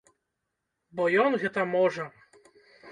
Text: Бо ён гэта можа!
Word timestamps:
Бо 1.01 1.11
ён 1.25 1.31
гэта 1.45 1.69
можа! 1.77 2.03